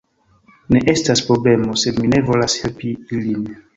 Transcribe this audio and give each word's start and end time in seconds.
Ne 0.75 0.79
estas 0.93 1.21
problemo. 1.29 1.75
Sed 1.83 1.99
mi 2.05 2.09
ne 2.15 2.23
volas 2.31 2.57
helpi 2.63 2.95
ilin. 3.19 3.45